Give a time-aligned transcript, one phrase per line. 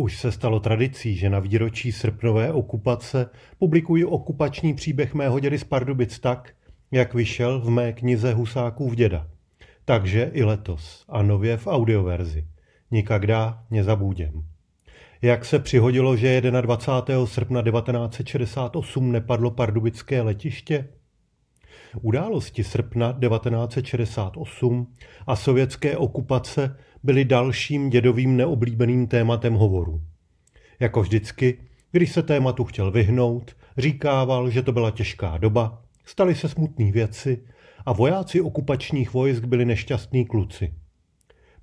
[0.00, 5.64] Už se stalo tradicí, že na výročí srpnové okupace publikuji okupační příběh mého dědy z
[5.64, 6.52] Pardubic tak,
[6.90, 9.28] jak vyšel v mé knize Husákův děda.
[9.84, 12.46] Takže i letos a nově v audioverzi.
[12.90, 14.44] Nikagda nezabudem.
[15.22, 17.26] Jak se přihodilo, že 21.
[17.26, 20.88] srpna 1968 nepadlo pardubické letiště?
[22.02, 24.94] Události srpna 1968
[25.26, 30.00] a sovětské okupace byly dalším dědovým neoblíbeným tématem hovoru.
[30.80, 31.58] Jako vždycky,
[31.92, 37.44] když se tématu chtěl vyhnout, říkával, že to byla těžká doba, staly se smutné věci
[37.86, 40.74] a vojáci okupačních vojsk byli nešťastní kluci.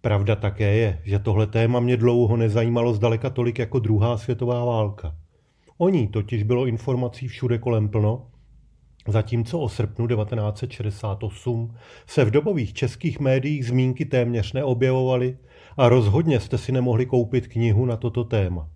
[0.02, 5.16] Pravda také je, že tohle téma mě dlouho nezajímalo zdaleka tolik jako druhá světová válka.
[5.78, 8.28] O ní totiž bylo informací všude kolem plno
[9.08, 11.76] Zatímco o srpnu 1968
[12.08, 15.38] se v dobových českých médiích zmínky téměř neobjevovaly
[15.78, 18.70] a rozhodně jste si nemohli koupit knihu na toto téma.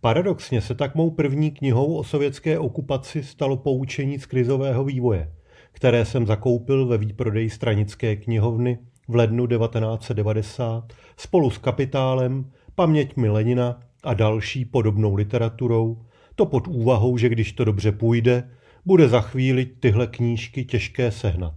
[0.00, 5.32] Paradoxně se tak mou první knihou o sovětské okupaci stalo poučení z krizového vývoje,
[5.72, 13.80] které jsem zakoupil ve výprodeji stranické knihovny v lednu 1990 spolu s Kapitálem, Paměťmi Lenina
[14.04, 16.02] a další podobnou literaturou,
[16.34, 18.50] to pod úvahou, že když to dobře půjde,
[18.84, 21.54] bude za chvíli tyhle knížky těžké sehnat.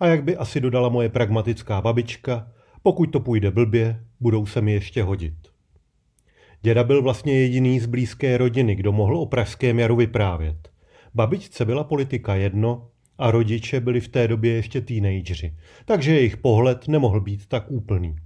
[0.00, 4.72] A jak by asi dodala moje pragmatická babička, pokud to půjde blbě, budou se mi
[4.72, 5.34] ještě hodit.
[6.62, 10.68] Děda byl vlastně jediný z blízké rodiny, kdo mohl o pražském jaru vyprávět.
[11.14, 16.88] Babičce byla politika jedno a rodiče byli v té době ještě teenageři, takže jejich pohled
[16.88, 18.16] nemohl být tak úplný.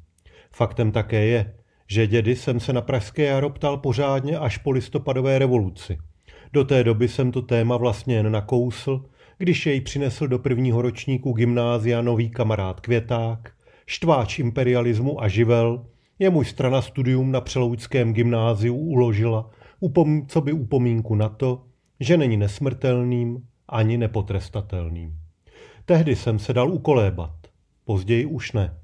[0.52, 1.54] Faktem také je,
[1.86, 5.98] že dědy jsem se na pražské jaro ptal pořádně až po listopadové revoluci–
[6.52, 9.04] do té doby jsem to téma vlastně jen nakousl,
[9.38, 13.52] když jej přinesl do prvního ročníku gymnázia nový kamarád Květák,
[13.86, 15.86] štváč imperialismu a živel,
[16.18, 19.50] jemuž strana studium na Přeloučském gymnáziu uložila,
[20.28, 21.64] co by upomínku na to,
[22.00, 25.18] že není nesmrtelným ani nepotrestatelným.
[25.84, 27.34] Tehdy jsem se dal ukolébat,
[27.84, 28.78] později už ne.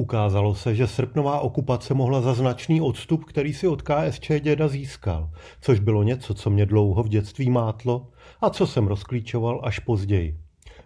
[0.00, 5.30] Ukázalo se, že srpnová okupace mohla za značný odstup, který si od KSČ děda získal,
[5.60, 8.06] což bylo něco, co mě dlouho v dětství mátlo
[8.40, 10.38] a co jsem rozklíčoval až později.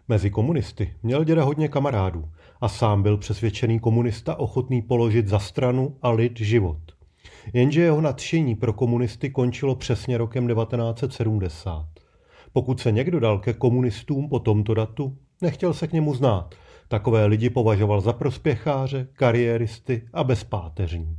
[0.08, 2.24] Mezi komunisty měl děda hodně kamarádů
[2.60, 6.80] a sám byl přesvědčený komunista ochotný položit za stranu a lid život.
[7.52, 11.86] Jenže jeho nadšení pro komunisty končilo přesně rokem 1970.
[12.52, 16.54] Pokud se někdo dal ke komunistům po tomto datu, nechtěl se k němu znát
[16.88, 21.16] Takové lidi považoval za prospěcháře, kariéristy a bezpáteřní.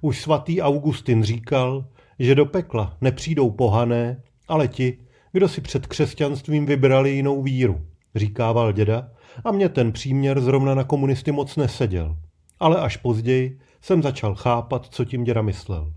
[0.00, 1.84] Už svatý Augustin říkal,
[2.18, 4.98] že do pekla nepřijdou pohané, ale ti,
[5.32, 7.80] kdo si před křesťanstvím vybrali jinou víru,
[8.14, 9.10] říkával děda,
[9.44, 12.16] a mě ten příměr zrovna na komunisty moc neseděl.
[12.60, 15.92] Ale až později jsem začal chápat, co tím děda myslel.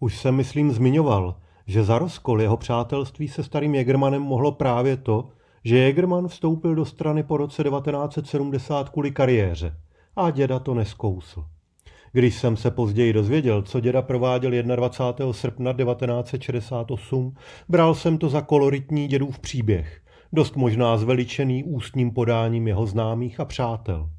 [0.00, 1.36] Už jsem, myslím, zmiňoval,
[1.66, 5.28] že za rozkol jeho přátelství se starým Jägermanem mohlo právě to,
[5.66, 9.76] že Jägerman vstoupil do strany po roce 1970 kvůli kariéře
[10.16, 11.44] a děda to neskousl.
[12.12, 15.32] Když jsem se později dozvěděl, co děda prováděl 21.
[15.32, 17.34] srpna 1968,
[17.68, 20.00] bral jsem to za koloritní dědův příběh,
[20.32, 24.10] dost možná zveličený ústním podáním jeho známých a přátel.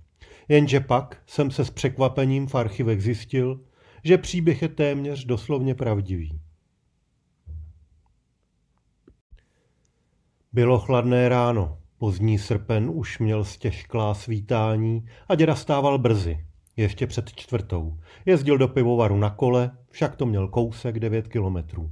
[0.48, 3.60] Jenže pak jsem se s překvapením v archivech zjistil,
[4.04, 6.40] že příběh je téměř doslovně pravdivý.
[10.58, 16.46] Bylo chladné ráno, pozdní srpen už měl stěžklá svítání a děda stával brzy,
[16.78, 17.98] ještě před čtvrtou.
[18.26, 21.92] Jezdil do pivovaru na kole, však to měl kousek devět kilometrů.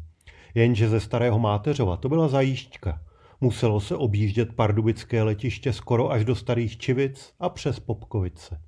[0.56, 3.02] Jenže ze starého Máteřova to byla zajížďka.
[3.42, 8.62] Muselo se objíždět pardubické letiště skoro až do starých Čivic a přes Popkovice.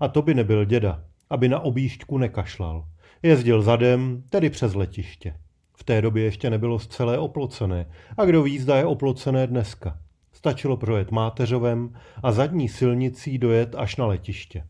[0.00, 2.88] A to by nebyl děda, aby na objížďku nekašlal.
[3.22, 5.34] Jezdil zadem, tedy přes letiště.
[5.76, 7.86] V té době ještě nebylo zcelé oplocené.
[8.16, 9.98] A kdo ví, zda je oplocené dneska.
[10.32, 14.66] Stačilo projet Máteřovem a zadní silnicí dojet až na letiště.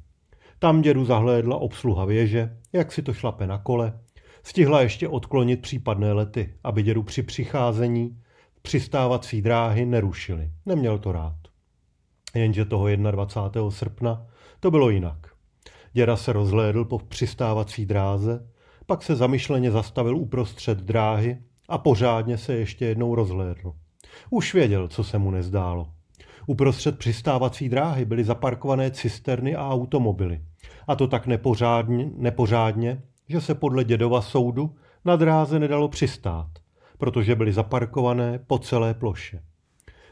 [0.59, 3.99] Tam dědu zahlédla obsluha věže, jak si to šlape na kole.
[4.43, 8.19] Stihla ještě odklonit případné lety, aby dědu při přicházení
[8.63, 10.51] přistávací dráhy nerušili.
[10.67, 11.37] Neměl to rád.
[12.35, 13.71] Jenže toho 21.
[13.71, 14.27] srpna
[14.61, 15.27] to bylo jinak.
[15.93, 18.49] Děda se rozhlédl po přistávací dráze
[18.87, 21.39] pak se zamyšleně zastavil uprostřed dráhy
[21.69, 23.73] a pořádně se ještě jednou rozhlédl.
[24.31, 25.89] Už věděl, co se mu nezdálo.
[26.47, 30.41] Uprostřed přistávací dráhy byly zaparkované cisterny a automobily.
[30.87, 34.75] A to tak nepořádně, nepořádně, že se podle dědova soudu
[35.05, 36.51] na dráze nedalo přistát,
[36.99, 39.43] protože byly zaparkované po celé ploše.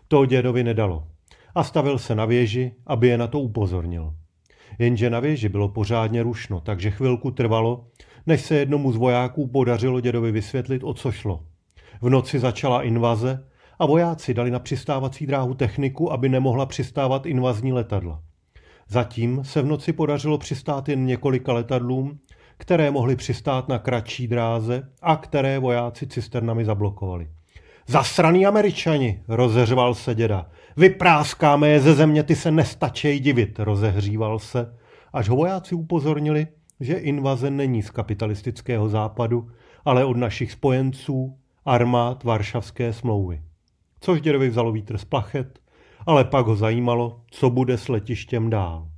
[0.09, 1.07] To dědovi nedalo
[1.55, 4.15] a stavil se na věži, aby je na to upozornil.
[4.79, 7.87] Jenže na věži bylo pořádně rušno, takže chvilku trvalo,
[8.27, 11.41] než se jednomu z vojáků podařilo dědovi vysvětlit, o co šlo.
[12.03, 13.47] V noci začala invaze
[13.79, 18.23] a vojáci dali na přistávací dráhu techniku, aby nemohla přistávat invazní letadla.
[18.89, 22.19] Zatím se v noci podařilo přistát jen několika letadlům,
[22.57, 27.29] které mohly přistát na kratší dráze a které vojáci cisternami zablokovali.
[27.87, 30.47] Zasraný američani, rozeřval se děda.
[30.77, 34.75] Vypráskáme je ze země, ty se nestačej divit, rozehříval se,
[35.13, 36.47] až ho vojáci upozornili,
[36.81, 39.51] že invaze není z kapitalistického západu,
[39.85, 43.43] ale od našich spojenců, armád Varšavské smlouvy.
[44.01, 45.59] Což dědovi vzalo vítr z plachet,
[46.07, 48.89] ale pak ho zajímalo, co bude s letištěm dál.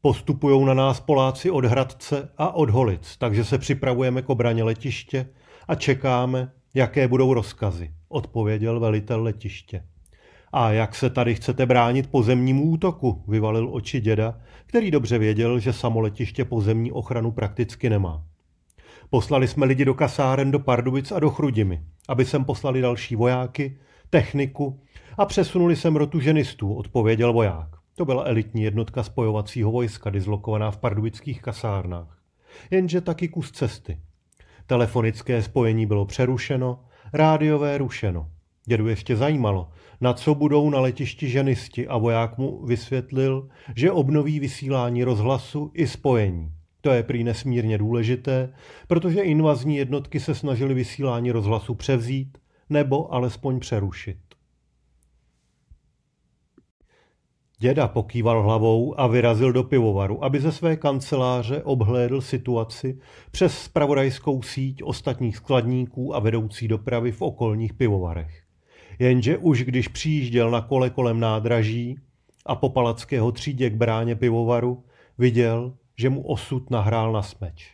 [0.00, 5.28] Postupují na nás Poláci od Hradce a od Holic, takže se připravujeme k obraně letiště
[5.68, 9.84] a čekáme, jaké budou rozkazy, odpověděl velitel letiště.
[10.52, 15.72] A jak se tady chcete bránit pozemnímu útoku, vyvalil oči děda, který dobře věděl, že
[15.72, 18.24] samo letiště pozemní ochranu prakticky nemá.
[19.10, 23.78] Poslali jsme lidi do kasáren do Pardubic a do Chrudimi, aby sem poslali další vojáky,
[24.10, 24.80] techniku
[25.18, 27.68] a přesunuli sem rotu ženistů, odpověděl voják.
[27.94, 32.18] To byla elitní jednotka spojovacího vojska, dislokovaná v pardubických kasárnách.
[32.70, 34.00] Jenže taky kus cesty.
[34.66, 38.30] Telefonické spojení bylo přerušeno, rádiové rušeno.
[38.70, 39.68] Dědu ještě zajímalo,
[40.00, 45.86] na co budou na letišti ženisti a voják mu vysvětlil, že obnoví vysílání rozhlasu i
[45.86, 46.52] spojení.
[46.80, 48.52] To je prý nesmírně důležité,
[48.88, 52.38] protože invazní jednotky se snažily vysílání rozhlasu převzít
[52.68, 54.18] nebo alespoň přerušit.
[57.58, 62.98] Děda pokýval hlavou a vyrazil do pivovaru, aby ze své kanceláře obhlédl situaci
[63.30, 68.49] přes spravodajskou síť ostatních skladníků a vedoucí dopravy v okolních pivovarech.
[69.00, 71.98] Jenže už když přijížděl na kole kolem nádraží
[72.46, 74.84] a po Palackého třídě k bráně pivovaru,
[75.18, 77.70] viděl, že mu osud nahrál na smeč.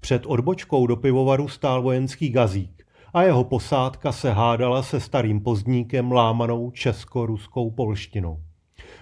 [0.00, 6.12] Před odbočkou do pivovaru stál vojenský gazík a jeho posádka se hádala se starým pozdníkem
[6.12, 8.38] lámanou česko-ruskou polštinou.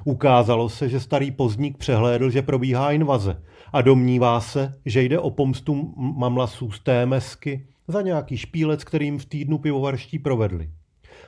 [0.04, 3.42] Ukázalo se, že starý pozdník přehlédl, že probíhá invaze
[3.72, 9.24] a domnívá se, že jde o pomstu mamlasů z témesky za nějaký špílec, kterým v
[9.24, 10.70] týdnu pivovarští provedli.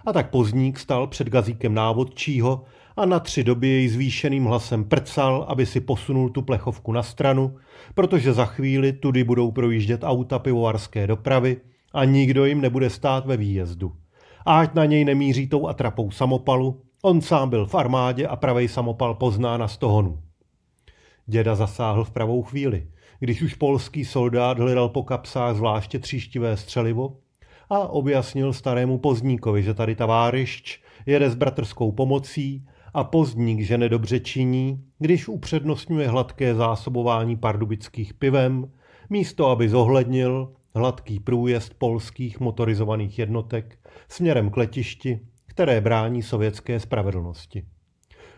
[0.07, 2.65] A tak pozdník stal před gazíkem návodčího
[2.97, 7.57] a na tři doby jej zvýšeným hlasem prcal, aby si posunul tu plechovku na stranu,
[7.95, 11.57] protože za chvíli tudy budou projíždět auta pivovarské dopravy
[11.93, 13.93] a nikdo jim nebude stát ve výjezdu.
[14.47, 18.69] A ať na něj nemíří tou atrapou samopalu, On sám byl v armádě a pravej
[18.69, 20.19] samopal pozná na stohonu.
[21.27, 22.87] Děda zasáhl v pravou chvíli,
[23.21, 27.17] když už polský soldát hledal po kapsách zvláště tříštivé střelivo
[27.73, 34.21] a objasnil starému pozdníkovi, že tady tavárišť jede s bratrskou pomocí a pozdník, že nedobře
[34.21, 38.71] činí, když upřednostňuje hladké zásobování pardubických pivem,
[39.11, 43.79] místo aby zohlednil hladký průjezd polských motorizovaných jednotek
[44.09, 45.21] směrem k letišti
[45.53, 47.65] které brání sovětské spravedlnosti.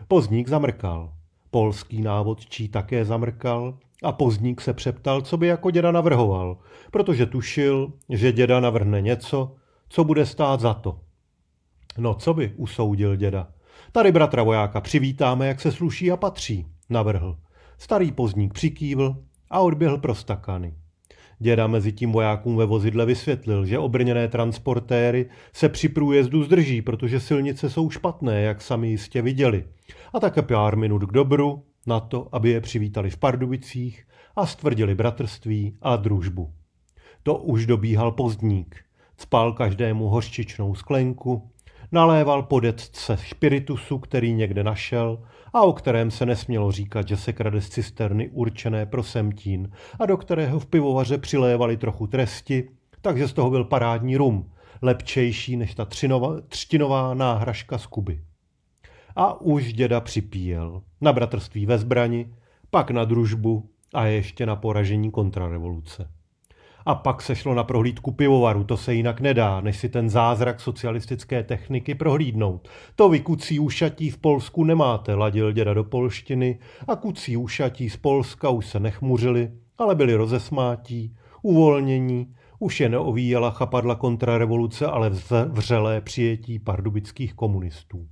[0.07, 1.13] Pozdník zamrkal.
[1.51, 6.57] Polský návodčí také zamrkal a Pozdník se přeptal, co by jako děda navrhoval,
[6.91, 9.55] protože tušil, že děda navrhne něco,
[9.89, 10.99] co bude stát za to.
[11.97, 13.47] No co by, usoudil děda.
[13.91, 17.37] Tady bratra vojáka přivítáme, jak se sluší a patří, navrhl.
[17.77, 19.15] Starý Pozdník přikývl
[19.49, 20.73] a odběhl pro stakany.
[21.39, 27.19] Děda mezi tím vojákům ve vozidle vysvětlil, že obrněné transportéry se při průjezdu zdrží, protože
[27.19, 29.65] silnice jsou špatné, jak sami jistě viděli.
[30.13, 34.95] A také pár minut k dobru na to, aby je přivítali v Pardubicích a stvrdili
[34.95, 36.53] bratrství a družbu.
[37.23, 38.75] To už dobíhal pozdník.
[39.17, 41.49] Spal každému hořčičnou sklenku,
[41.91, 45.23] naléval podetce špiritusu, který někde našel
[45.53, 50.05] a o kterém se nesmělo říkat, že se krade z cisterny určené pro semtín a
[50.05, 52.69] do kterého v pivovaře přilévali trochu tresti,
[53.01, 54.51] takže z toho byl parádní rum,
[54.81, 58.21] lepčejší než ta třinova, třtinová náhražka z Kuby.
[59.15, 62.33] A už děda připíjel na bratrství ve zbrani,
[62.69, 66.09] pak na družbu a ještě na poražení kontrarevoluce.
[66.85, 70.59] A pak se šlo na prohlídku pivovaru, to se jinak nedá, než si ten zázrak
[70.59, 72.69] socialistické techniky prohlídnout.
[72.95, 77.97] To vy kucí ušatí v Polsku nemáte, ladil děda do polštiny a kucí ušatí z
[77.97, 85.11] Polska už se nechmuřili, ale byli rozesmátí, uvolnění, už je neovíjela chapadla kontrarevoluce, ale
[85.49, 88.07] vřelé přijetí pardubických komunistů.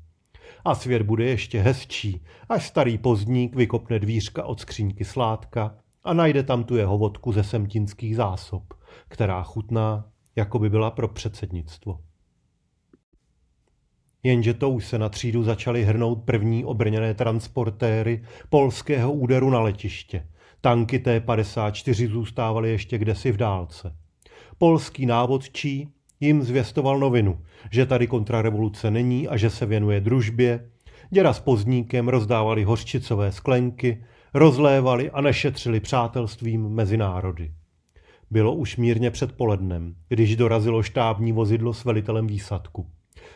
[0.66, 6.44] A svět bude ještě hezčí, až starý pozdník vykopne dvířka od skříňky sládka a najde
[6.44, 8.74] tam tu jeho vodku ze semtinských zásob,
[9.08, 12.00] která chutná, jako by byla pro předsednictvo.
[14.24, 20.28] Jenže to už se na třídu začaly hrnout první obrněné transportéry polského úderu na letiště.
[20.62, 23.96] Tanky T-54 zůstávaly ještě kdesi v dálce.
[24.58, 25.90] Polský návodčí
[26.20, 27.40] jim zvěstoval novinu,
[27.72, 30.70] že tady kontrarevoluce není a že se věnuje družbě.
[31.10, 34.04] Děra s pozníkem rozdávali hořčicové sklenky,
[34.34, 37.52] rozlévali a nešetřili přátelstvím mezi národy.
[38.32, 42.88] Bylo už mírně předpolednem, když dorazilo štábní vozidlo s velitelem výsadku.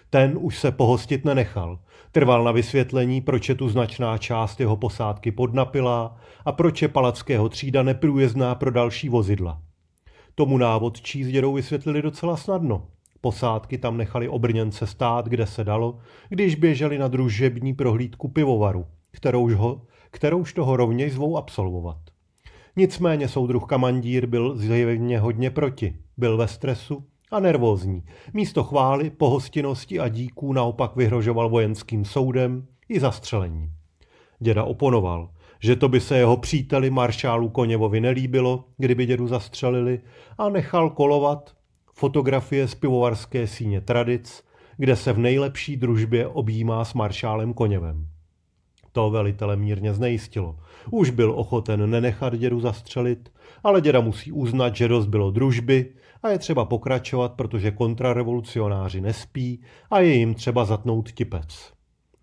[0.10, 1.80] Ten už se pohostit nenechal.
[2.12, 7.50] Trval na vysvětlení, proč je tu značná část jeho posádky podnapilá a proč je palackého
[7.50, 9.62] třída neprůjezdná pro další vozidla.
[10.40, 12.88] Tomu návodčí s dědou vysvětlili docela snadno.
[13.22, 19.54] Posádky tam nechali obrněnce stát, kde se dalo, když běželi na družební prohlídku pivovaru, kterouž,
[19.54, 21.98] ho, kterouž toho rovněž zvou absolvovat.
[22.76, 25.96] Nicméně soudruh Kamandír byl zjevně hodně proti.
[26.18, 28.04] Byl ve stresu a nervózní.
[28.34, 33.72] Místo chvály, pohostinnosti a díků naopak vyhrožoval vojenským soudem i zastřelení.
[34.40, 40.00] Děda oponoval, že to by se jeho příteli maršálu Koněvovi nelíbilo, kdyby dědu zastřelili
[40.38, 41.56] a nechal kolovat
[41.94, 44.44] fotografie z pivovarské síně Tradic,
[44.78, 48.08] kde se v nejlepší družbě objímá s maršálem Koněvem.
[48.92, 50.58] To velitele mírně znejistilo.
[50.92, 53.32] Už byl ochoten nenechat dědu zastřelit,
[53.64, 59.62] ale děda musí uznat, že dost bylo družby a je třeba pokračovat, protože kontrarevolucionáři nespí
[59.92, 61.74] a je jim třeba zatnout tipec.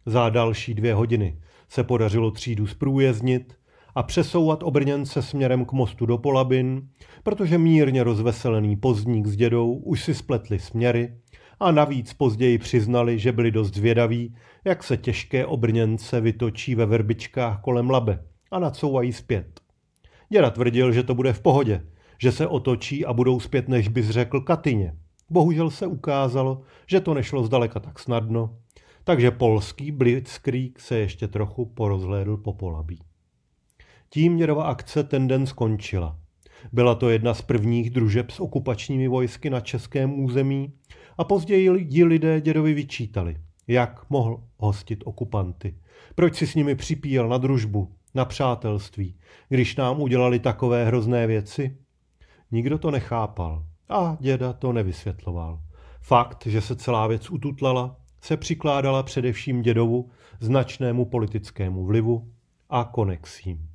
[0.07, 1.39] Za další dvě hodiny
[1.69, 3.55] se podařilo třídu zprůjezdnit
[3.95, 6.89] a přesouvat obrněnce směrem k mostu do Polabin,
[7.23, 11.15] protože mírně rozveselený pozdník s dědou už si spletli směry
[11.61, 17.61] a navíc později přiznali, že byli dost zvědaví, jak se těžké obrněnce vytočí ve verbičkách
[17.61, 19.61] kolem labe a nacouvají zpět.
[20.29, 21.83] Děda tvrdil, že to bude v pohodě,
[22.19, 24.97] že se otočí a budou zpět, než bys řekl Katyně.
[25.31, 28.59] Bohužel se ukázalo, že to nešlo zdaleka tak snadno,
[29.05, 32.99] takže polský blitzkrieg se ještě trochu porozhlédl po polabí.
[34.09, 36.19] Tím dědova akce ten den skončila.
[36.73, 40.73] Byla to jedna z prvních družeb s okupačními vojsky na českém území
[41.19, 43.37] a později ji lidé dědovi vyčítali,
[43.69, 45.75] jak mohl hostit okupanty.
[46.15, 49.17] Proč si s nimi připíjel na družbu, na přátelství,
[49.49, 51.79] když nám udělali takové hrozné věci?
[52.51, 55.61] Nikdo to nechápal a děda to nevysvětloval.
[56.01, 62.29] Fakt, že se celá věc ututlala, se přikládala především dědovu značnému politickému vlivu
[62.71, 63.69] a konexím.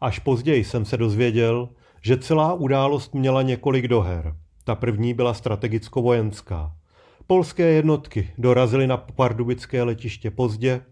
[0.00, 1.68] Až později jsem se dozvěděl,
[2.02, 4.36] že celá událost měla několik doher.
[4.64, 6.72] Ta první byla strategicko-vojenská.
[7.26, 10.82] Polské jednotky dorazily na pardubické letiště pozdě,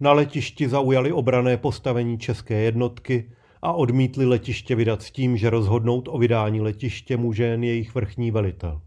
[0.00, 6.08] na letišti zaujali obrané postavení české jednotky a odmítli letiště vydat s tím, že rozhodnout
[6.08, 8.80] o vydání letiště může jen jejich vrchní velitel.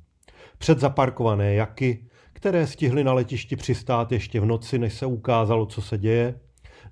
[0.58, 5.82] Před zaparkované jaky, které stihly na letišti přistát ještě v noci, než se ukázalo, co
[5.82, 6.40] se děje,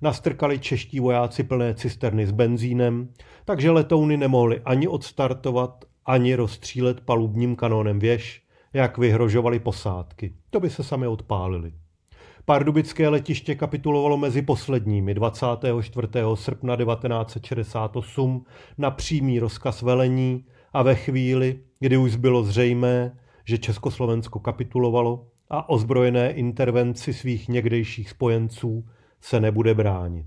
[0.02, 3.08] nastrkali čeští vojáci plné cisterny s benzínem,
[3.44, 10.34] takže letouny nemohly ani odstartovat, ani rozstřílet palubním kanónem věž, jak vyhrožovali posádky.
[10.50, 11.72] To by se sami odpálili.
[12.44, 16.08] Pardubické letiště kapitulovalo mezi posledními 24.
[16.34, 18.44] srpna 1968
[18.78, 25.68] na přímý rozkaz velení a ve chvíli, kdy už bylo zřejmé, že Československo kapitulovalo a
[25.68, 28.84] ozbrojené intervenci svých někdejších spojenců
[29.20, 30.26] se nebude bránit.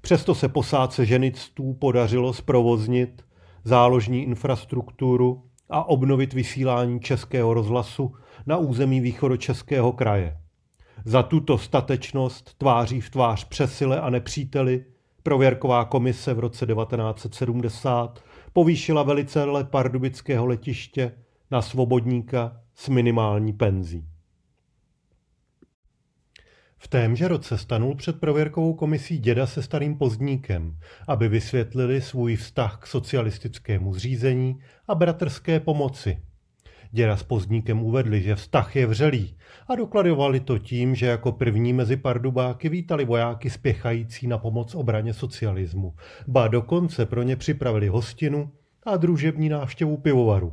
[0.00, 3.24] Přesto se posádce ženictů podařilo zprovoznit
[3.64, 8.14] záložní infrastrukturu a obnovit vysílání českého rozhlasu
[8.46, 10.36] na území východočeského kraje.
[11.04, 14.84] Za tuto statečnost tváří v tvář přesile a nepříteli
[15.22, 21.12] prověrková komise v roce 1970 povýšila velicele pardubického letiště
[21.50, 24.11] na svobodníka s minimální penzí.
[26.84, 30.76] V témže roce stanul před prověrkovou komisí děda se starým pozdníkem,
[31.08, 34.58] aby vysvětlili svůj vztah k socialistickému zřízení
[34.88, 36.18] a bratrské pomoci.
[36.90, 39.36] Děda s pozdníkem uvedli, že vztah je vřelý
[39.68, 45.14] a dokladovali to tím, že jako první mezi pardubáky vítali vojáky spěchající na pomoc obraně
[45.14, 45.94] socialismu.
[46.26, 48.50] Ba dokonce pro ně připravili hostinu
[48.86, 50.52] a družební návštěvu pivovaru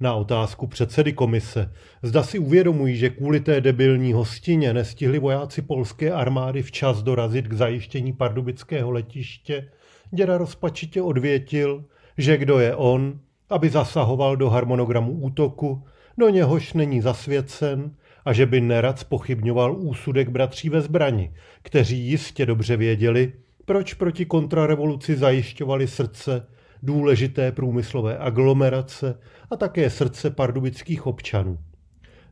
[0.00, 6.12] na otázku předsedy komise, zda si uvědomují, že kvůli té debilní hostině nestihli vojáci polské
[6.12, 9.68] armády včas dorazit k zajištění pardubického letiště,
[10.10, 11.84] děda rozpačitě odvětil,
[12.18, 15.84] že kdo je on, aby zasahoval do harmonogramu útoku,
[16.18, 22.46] do něhož není zasvěcen a že by nerad spochybňoval úsudek bratří ve zbrani, kteří jistě
[22.46, 23.32] dobře věděli,
[23.64, 26.46] proč proti kontrarevoluci zajišťovali srdce
[26.82, 29.18] důležité průmyslové aglomerace
[29.50, 31.58] a také srdce pardubických občanů.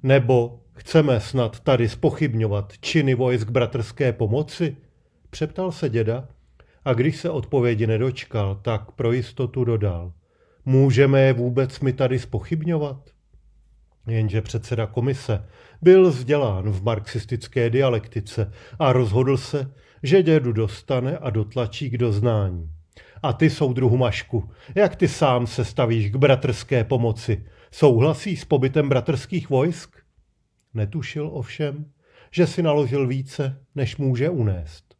[0.02, 4.76] Nebo Chceme snad tady spochybňovat činy vojsk bratrské pomoci?
[5.30, 6.28] Přeptal se děda
[6.84, 10.12] a když se odpovědi nedočkal, tak pro jistotu dodal.
[10.64, 13.10] Můžeme je vůbec mi tady spochybňovat?
[14.06, 15.44] Jenže předseda komise
[15.82, 22.70] byl vzdělán v marxistické dialektice a rozhodl se, že dědu dostane a dotlačí k doznání.
[23.22, 27.46] A ty, soudruhu Mašku, jak ty sám se stavíš k bratrské pomoci?
[27.70, 29.96] Souhlasíš s pobytem bratrských vojsk?
[30.74, 31.84] Netušil ovšem,
[32.30, 34.94] že si naložil více, než může unést.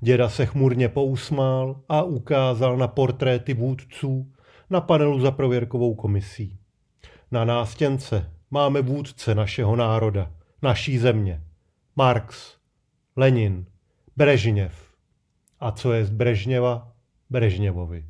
[0.00, 4.32] Děda se chmurně pousmál a ukázal na portréty vůdců
[4.70, 6.58] na panelu za prověrkovou komisí.
[7.30, 10.32] Na nástěnce máme vůdce našeho národa,
[10.62, 11.42] naší země.
[11.96, 12.56] Marx,
[13.16, 13.66] Lenin,
[14.16, 14.94] Brežněv.
[15.60, 16.89] A co je z Brežněva?
[17.30, 18.04] Brežněvovi.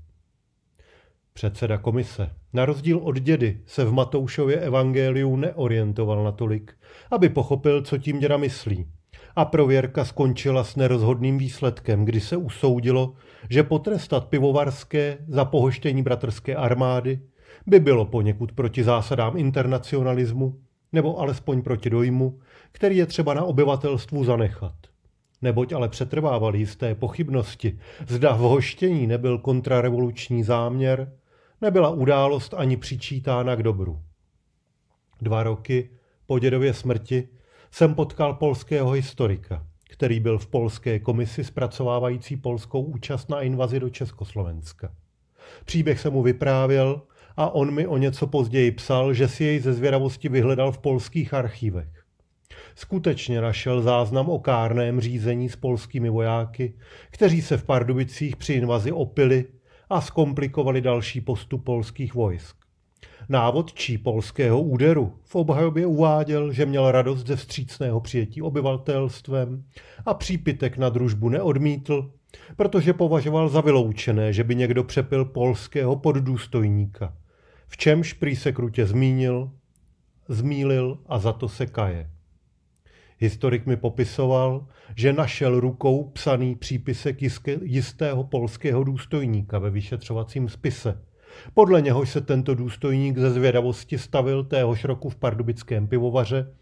[1.32, 6.74] Předseda komise, na rozdíl od dědy, se v Matoušově evangeliu neorientoval natolik,
[7.10, 8.86] aby pochopil, co tím děda myslí.
[9.36, 13.14] A prověrka skončila s nerozhodným výsledkem, kdy se usoudilo,
[13.50, 17.20] že potrestat pivovarské za pohoštění bratrské armády
[17.66, 20.60] by bylo poněkud proti zásadám internacionalismu,
[20.92, 22.40] nebo alespoň proti dojmu,
[22.72, 24.89] který je třeba na obyvatelstvu zanechat.
[25.42, 27.78] Neboť ale přetrvávaly jisté pochybnosti,
[28.08, 31.12] zda v hoštění nebyl kontrarevoluční záměr,
[31.60, 34.02] nebyla událost ani přičítána k dobru.
[35.20, 35.90] Dva roky
[36.26, 37.28] po dědově smrti
[37.70, 43.90] jsem potkal polského historika, který byl v polské komisi zpracovávající polskou účast na invazi do
[43.90, 44.94] Československa.
[45.64, 47.02] Příběh se mu vyprávěl
[47.36, 51.34] a on mi o něco později psal, že si jej ze zvědavosti vyhledal v polských
[51.34, 51.99] archívech.
[52.74, 56.74] Skutečně našel záznam o kárném řízení s polskými vojáky,
[57.10, 59.44] kteří se v Pardubicích při invazi opili
[59.90, 62.56] a zkomplikovali další postup polských vojsk.
[63.28, 69.64] Návodčí polského úderu v obhajobě uváděl, že měl radost ze vstřícného přijetí obyvatelstvem
[70.06, 72.12] a přípitek na družbu neodmítl,
[72.56, 77.16] protože považoval za vyloučené, že by někdo přepil polského poddůstojníka,
[77.68, 79.50] v čemž prý se krutě zmínil,
[80.28, 82.10] zmílil a za to se kaje.
[83.22, 87.16] Historik mi popisoval, že našel rukou psaný přípisek
[87.62, 91.00] jistého polského důstojníka ve vyšetřovacím spise.
[91.54, 96.54] Podle něhož se tento důstojník ze zvědavosti stavil téhož roku v pardubickém pivovaře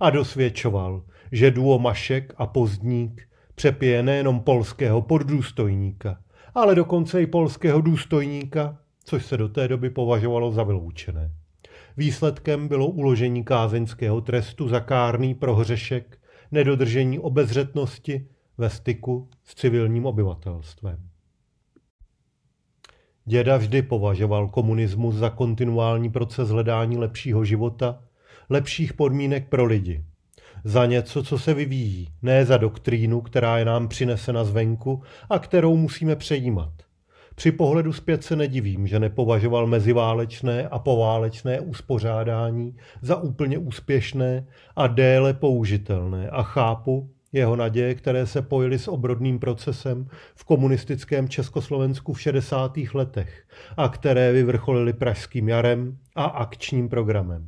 [0.00, 1.02] a dosvědčoval,
[1.32, 6.18] že duo Mašek a Pozdník přepije nejenom polského poddůstojníka,
[6.54, 11.30] ale dokonce i polského důstojníka, což se do té doby považovalo za vyloučené.
[11.96, 16.18] Výsledkem bylo uložení kázeňského trestu za kárný prohřešek
[16.52, 18.28] nedodržení obezřetnosti
[18.58, 21.08] ve styku s civilním obyvatelstvem.
[23.24, 28.02] Děda vždy považoval komunismus za kontinuální proces hledání lepšího života,
[28.50, 30.04] lepších podmínek pro lidi.
[30.64, 35.76] Za něco, co se vyvíjí, ne za doktrínu, která je nám přinesena zvenku a kterou
[35.76, 36.85] musíme přejímat.
[37.36, 44.46] Při pohledu zpět se nedivím, že nepovažoval meziválečné a poválečné uspořádání za úplně úspěšné
[44.76, 51.28] a déle použitelné a chápu jeho naděje, které se pojily s obrodným procesem v komunistickém
[51.28, 52.78] Československu v 60.
[52.94, 53.44] letech
[53.76, 57.46] a které vyvrcholily Pražským jarem a akčním programem.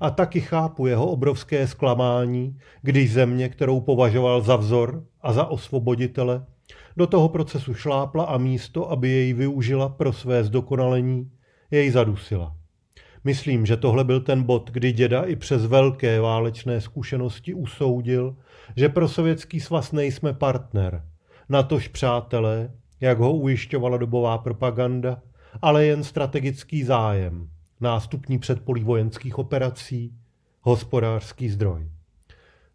[0.00, 6.44] A taky chápu jeho obrovské zklamání, když země, kterou považoval za vzor a za osvoboditele,
[6.96, 11.30] do toho procesu šlápla a místo, aby jej využila pro své zdokonalení,
[11.70, 12.56] jej zadusila.
[13.24, 18.36] Myslím, že tohle byl ten bod, kdy děda i přes velké válečné zkušenosti usoudil,
[18.76, 21.04] že pro sovětský svaz nejsme partner,
[21.48, 25.22] natož přátelé, jak ho ujišťovala dobová propaganda,
[25.62, 27.48] ale jen strategický zájem,
[27.80, 30.14] nástupní předpolí vojenských operací,
[30.60, 31.95] hospodářský zdroj.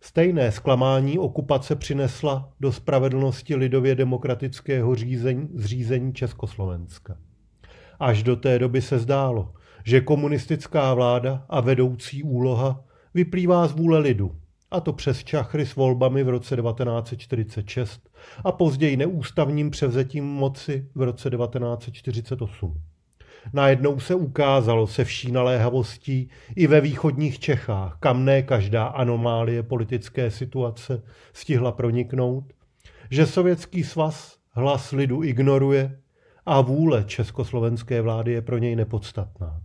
[0.03, 7.17] Stejné zklamání okupace přinesla do spravedlnosti lidově demokratického řízení, zřízení Československa.
[7.99, 12.83] Až do té doby se zdálo, že komunistická vláda a vedoucí úloha
[13.13, 14.35] vyplývá z vůle lidu,
[14.71, 18.09] a to přes čachry s volbami v roce 1946
[18.43, 22.81] a později neústavním převzetím moci v roce 1948.
[23.53, 30.31] Najednou se ukázalo se vší naléhavostí i ve východních Čechách, kam ne každá anomálie politické
[30.31, 32.43] situace stihla proniknout,
[33.09, 35.99] že Sovětský svaz hlas lidu ignoruje
[36.45, 39.61] a vůle československé vlády je pro něj nepodstatná.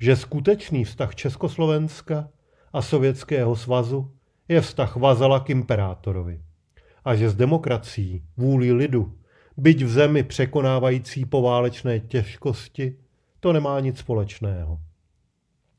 [0.00, 2.28] Že skutečný vztah Československa
[2.72, 4.10] a Sovětského svazu
[4.48, 6.40] je vztah vazala k imperátorovi.
[7.04, 9.14] A že s demokracií, vůli lidu,
[9.56, 12.96] byť v zemi překonávající poválečné těžkosti,
[13.44, 14.80] to nemá nic společného.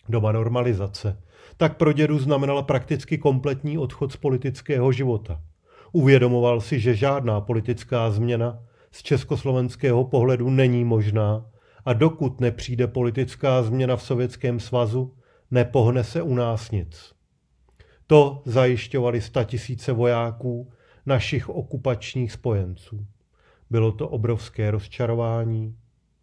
[0.10, 1.18] Doba normalizace
[1.58, 5.42] tak pro dědu znamenala prakticky kompletní odchod z politického života.
[5.92, 8.60] Uvědomoval si, že žádná politická změna
[8.92, 11.46] z československého pohledu není možná
[11.86, 15.14] a dokud nepřijde politická změna v Sovětském svazu,
[15.52, 17.14] nepohne se u nás nic.
[18.08, 20.72] To zajišťovali statisíce vojáků,
[21.06, 23.06] našich okupačních spojenců.
[23.70, 25.78] Bylo to obrovské rozčarování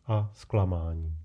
[0.07, 1.22] a zklamání.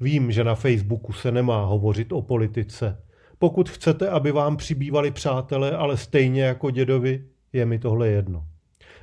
[0.00, 3.02] Vím, že na Facebooku se nemá hovořit o politice.
[3.38, 8.46] Pokud chcete, aby vám přibývali přátelé, ale stejně jako dědovi, je mi tohle jedno.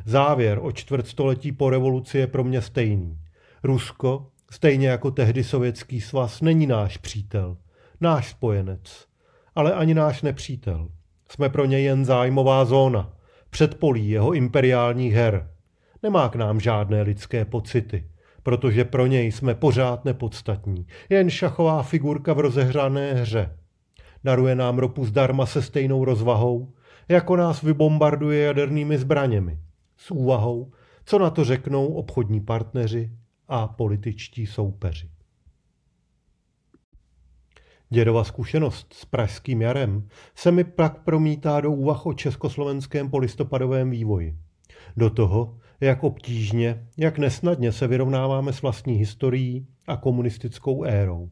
[0.05, 3.17] Závěr o čtvrtstoletí po revoluci je pro mě stejný.
[3.63, 7.57] Rusko, stejně jako tehdy Sovětský svaz, není náš přítel,
[8.01, 9.07] náš spojenec,
[9.55, 10.89] ale ani náš nepřítel.
[11.29, 13.13] Jsme pro něj jen zájmová zóna,
[13.49, 15.49] předpolí jeho imperiálních her.
[16.03, 18.07] Nemá k nám žádné lidské pocity,
[18.43, 23.57] protože pro něj jsme pořád nepodstatní, jen šachová figurka v rozehrané hře.
[24.23, 26.73] Daruje nám ropu zdarma se stejnou rozvahou,
[27.09, 29.59] jako nás vybombarduje jadernými zbraněmi.
[29.97, 30.71] S úvahou,
[31.05, 33.11] co na to řeknou obchodní partneři
[33.47, 35.09] a političtí soupeři.
[37.89, 44.37] Dědova zkušenost s pražským jarem se mi pak promítá do úvah o československém polistopadovém vývoji.
[44.97, 51.29] Do toho, jak obtížně, jak nesnadně se vyrovnáváme s vlastní historií a komunistickou érou.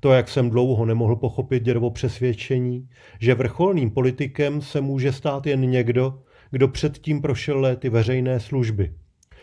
[0.00, 2.88] To, jak jsem dlouho nemohl pochopit dědovo přesvědčení,
[3.20, 8.94] že vrcholným politikem se může stát jen někdo, kdo předtím prošel léty veřejné služby,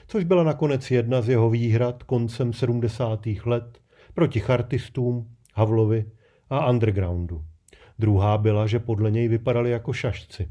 [0.08, 3.20] což byla nakonec jedna z jeho výhrad koncem 70.
[3.46, 3.80] let
[4.14, 6.06] proti chartistům, Havlovi
[6.50, 7.46] a undergroundu.
[8.00, 10.50] Druhá byla, že podle něj vypadali jako šašci.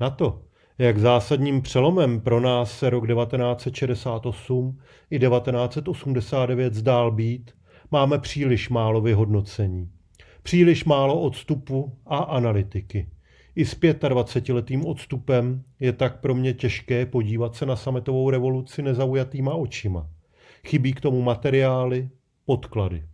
[0.00, 0.42] Na to,
[0.78, 4.78] jak zásadním přelomem pro nás se rok 1968
[5.10, 7.50] i 1989 zdál být,
[7.90, 9.90] máme příliš málo vyhodnocení.
[10.42, 13.08] Příliš málo odstupu a analytiky.
[13.56, 19.54] I s 25-letým odstupem je tak pro mě těžké podívat se na sametovou revoluci nezaujatýma
[19.54, 20.10] očima.
[20.66, 22.08] Chybí k tomu materiály,
[22.44, 23.04] podklady.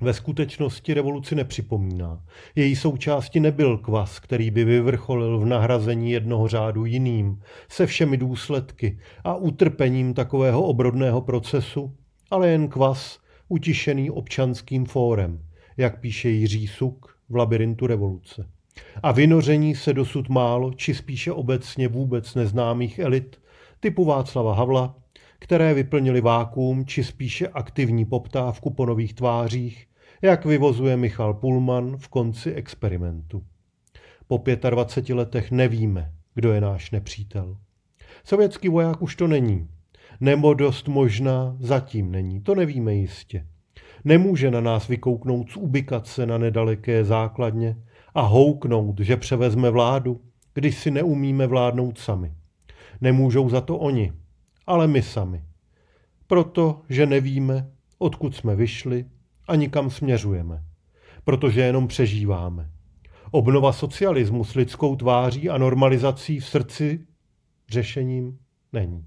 [0.00, 2.24] Ve skutečnosti revoluci nepřipomíná.
[2.56, 8.98] Její součástí nebyl kvas, který by vyvrcholil v nahrazení jednoho řádu jiným, se všemi důsledky
[9.24, 11.94] a utrpením takového obrodného procesu,
[12.30, 15.42] ale jen kvas, utišený občanským fórem,
[15.76, 18.48] jak píše Jiří Suk v labirintu revoluce.
[19.02, 23.40] A vynoření se dosud málo, či spíše obecně vůbec neznámých elit,
[23.80, 24.96] typu Václava Havla,
[25.38, 29.87] které vyplnili vákuum, či spíše aktivní poptávku po nových tvářích,
[30.22, 33.44] jak vyvozuje Michal Pullman v konci experimentu.
[34.26, 37.56] Po 25 letech nevíme, kdo je náš nepřítel.
[38.24, 39.68] Sovětský voják už to není.
[40.20, 43.46] Nebo dost možná zatím není, to nevíme jistě.
[44.04, 47.76] Nemůže na nás vykouknout z ubikace na nedaleké základně
[48.14, 50.20] a houknout, že převezme vládu,
[50.54, 52.32] když si neumíme vládnout sami.
[53.00, 54.12] Nemůžou za to oni,
[54.66, 55.44] ale my sami.
[56.26, 59.04] Proto, že nevíme, odkud jsme vyšli
[59.48, 60.64] a nikam směřujeme,
[61.24, 62.70] protože jenom přežíváme.
[63.30, 67.06] Obnova socialismu s lidskou tváří a normalizací v srdci
[67.68, 68.38] řešením
[68.72, 69.06] není.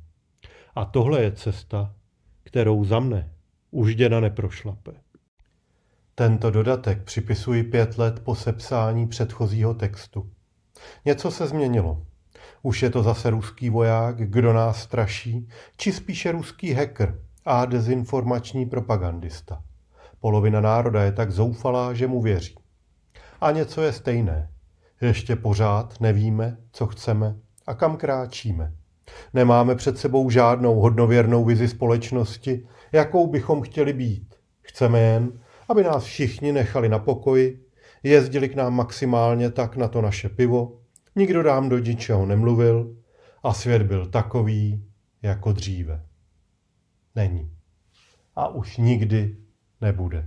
[0.75, 1.95] A tohle je cesta,
[2.43, 3.34] kterou za mne
[3.71, 4.91] už děda neprošlape.
[6.15, 10.32] Tento dodatek připisuji pět let po sepsání předchozího textu.
[11.06, 12.06] Něco se změnilo.
[12.62, 18.65] Už je to zase ruský voják, kdo nás straší, či spíše ruský hacker a dezinformační
[18.65, 19.63] propagandista.
[20.22, 22.56] Polovina národa je tak zoufalá, že mu věří.
[23.42, 24.50] A něco je stejné.
[25.02, 27.36] Ještě pořád nevíme, co chceme
[27.68, 28.74] a kam kráčíme.
[29.34, 34.36] Nemáme před sebou žádnou hodnověrnou vizi společnosti, jakou bychom chtěli být.
[34.62, 37.66] Chceme jen, aby nás všichni nechali na pokoji,
[38.04, 40.80] jezdili k nám maximálně tak na to naše pivo,
[41.16, 42.96] nikdo nám do ničeho nemluvil
[43.44, 44.86] a svět byl takový
[45.22, 46.06] jako dříve.
[47.16, 47.52] Není.
[48.36, 49.38] A už nikdy
[49.82, 50.24] nebude.